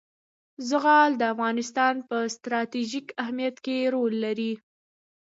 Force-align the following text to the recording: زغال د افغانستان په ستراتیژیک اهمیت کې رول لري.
زغال 0.69 1.11
د 1.17 1.21
افغانستان 1.33 1.95
په 2.09 2.17
ستراتیژیک 2.35 3.07
اهمیت 3.23 3.55
کې 3.65 3.77
رول 3.93 4.13
لري. 4.25 4.53